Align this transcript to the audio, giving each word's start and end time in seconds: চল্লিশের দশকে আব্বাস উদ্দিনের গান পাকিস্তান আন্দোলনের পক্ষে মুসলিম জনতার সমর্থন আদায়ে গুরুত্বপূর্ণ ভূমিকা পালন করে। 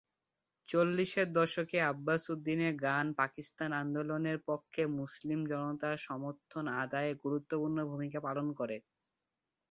চল্লিশের 0.67 1.27
দশকে 1.33 1.77
আব্বাস 1.91 2.21
উদ্দিনের 2.33 2.73
গান 2.85 3.05
পাকিস্তান 3.19 3.69
আন্দোলনের 3.81 4.37
পক্ষে 4.49 4.81
মুসলিম 4.99 5.39
জনতার 5.51 5.95
সমর্থন 6.07 6.65
আদায়ে 6.81 7.11
গুরুত্বপূর্ণ 7.23 7.77
ভূমিকা 7.91 8.19
পালন 8.27 8.47
করে। 8.59 8.77